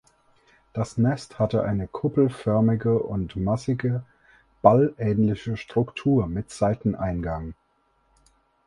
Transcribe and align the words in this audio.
Das 0.73 0.97
Nest 0.97 1.37
hatte 1.37 1.61
eine 1.63 1.87
kuppelförmige 1.87 2.97
und 2.97 3.35
massige 3.35 4.01
Ball 4.63 4.95
ähnliche 4.97 5.57
Struktur 5.57 6.25
mit 6.25 6.49
Seiteneingang. 6.49 7.53